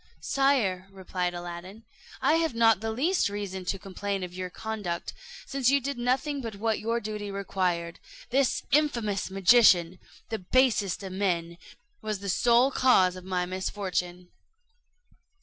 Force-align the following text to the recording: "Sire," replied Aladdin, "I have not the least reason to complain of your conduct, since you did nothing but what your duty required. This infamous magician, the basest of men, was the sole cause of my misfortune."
"Sire," 0.23 0.87
replied 0.91 1.35
Aladdin, 1.35 1.83
"I 2.23 2.37
have 2.37 2.55
not 2.55 2.81
the 2.81 2.89
least 2.89 3.29
reason 3.29 3.65
to 3.65 3.77
complain 3.77 4.23
of 4.23 4.33
your 4.33 4.49
conduct, 4.49 5.13
since 5.45 5.69
you 5.69 5.79
did 5.79 5.99
nothing 5.99 6.41
but 6.41 6.55
what 6.55 6.79
your 6.79 6.99
duty 6.99 7.29
required. 7.29 7.99
This 8.31 8.63
infamous 8.71 9.29
magician, 9.29 9.99
the 10.29 10.39
basest 10.39 11.03
of 11.03 11.11
men, 11.13 11.59
was 12.01 12.17
the 12.17 12.29
sole 12.29 12.71
cause 12.71 13.15
of 13.15 13.25
my 13.25 13.45
misfortune." 13.45 14.29